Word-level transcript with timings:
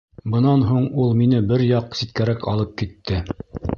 Бынан 0.35 0.63
һуң 0.69 0.87
ул 1.03 1.13
мине 1.19 1.41
бер 1.51 1.65
яҡ 1.73 1.93
ситкәрәк 1.99 2.49
алып 2.55 2.77
китте: 2.83 3.21